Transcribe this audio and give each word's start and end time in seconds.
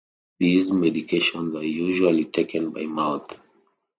These 0.39 0.71
medications 0.71 1.55
are 1.55 1.63
usually 1.63 2.25
taken 2.25 2.71
by 2.71 2.87
mouth. 2.87 3.39